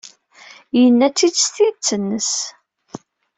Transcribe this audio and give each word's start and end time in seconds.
Yenna-t-id 0.79 1.35
s 1.45 1.47
tidet-nnes. 1.55 2.33